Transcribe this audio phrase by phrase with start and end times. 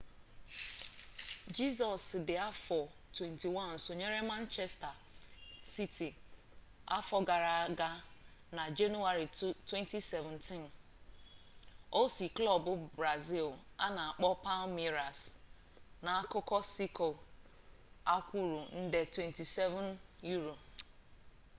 [1.57, 2.79] jesus di afo
[3.13, 4.93] 21 sonyere manchester
[5.75, 6.09] city
[6.97, 7.89] afo gara aga
[8.55, 10.69] na januari 2017
[11.99, 12.65] o si klub
[12.97, 13.47] brazil
[13.85, 15.19] ana akpo palmeiras
[16.05, 17.07] k'akuko siko
[18.15, 19.97] akwuru nde £27